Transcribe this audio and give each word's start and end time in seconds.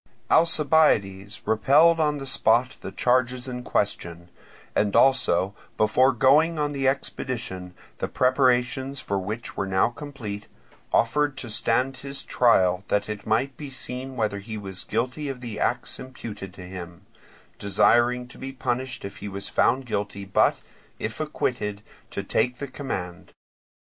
Alcibiades 0.31 1.41
repelled 1.45 1.99
on 1.99 2.17
the 2.17 2.25
spot 2.25 2.75
the 2.81 2.91
charges 2.91 3.47
in 3.47 3.61
question, 3.61 4.29
and 4.75 4.95
also 4.95 5.53
before 5.77 6.11
going 6.11 6.57
on 6.57 6.71
the 6.71 6.87
expedition, 6.87 7.75
the 7.99 8.07
preparations 8.07 8.99
for 8.99 9.19
which 9.19 9.55
were 9.55 9.67
now 9.67 9.89
complete, 9.89 10.47
offered 10.91 11.37
to 11.37 11.51
stand 11.51 11.97
his 11.97 12.25
trial, 12.25 12.83
that 12.87 13.07
it 13.09 13.27
might 13.27 13.55
be 13.55 13.69
seen 13.69 14.15
whether 14.15 14.39
he 14.39 14.57
was 14.57 14.83
guilty 14.85 15.29
of 15.29 15.39
the 15.39 15.59
acts 15.59 15.99
imputed 15.99 16.51
to 16.55 16.63
him; 16.63 17.05
desiring 17.59 18.27
to 18.27 18.39
be 18.39 18.51
punished 18.51 19.05
if 19.05 19.19
found 19.49 19.85
guilty, 19.85 20.25
but, 20.25 20.61
if 20.97 21.19
acquitted, 21.19 21.83
to 22.09 22.23
take 22.23 22.57
the 22.57 22.67
command. 22.67 23.33